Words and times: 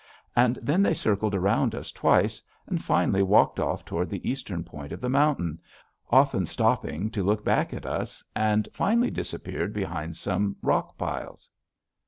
And 0.35 0.57
then 0.63 0.81
they 0.81 0.95
circled 0.95 1.35
around 1.35 1.75
us, 1.75 1.91
twice, 1.91 2.41
and 2.65 2.83
finally 2.83 3.21
walked 3.21 3.59
off 3.59 3.85
toward 3.85 4.09
the 4.09 4.27
eastern 4.27 4.63
point 4.63 4.91
of 4.91 4.99
the 4.99 5.11
mountain, 5.11 5.59
often 6.09 6.47
stopping 6.47 7.11
to 7.11 7.21
look 7.21 7.45
back 7.45 7.71
at 7.71 7.85
us, 7.85 8.23
and 8.35 8.67
finally 8.73 9.11
disappeared 9.11 9.73
behind 9.73 10.17
some 10.17 10.55
rock 10.63 10.97
piles. 10.97 11.51